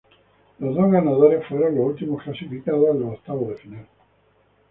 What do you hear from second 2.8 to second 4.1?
a los octavos de final.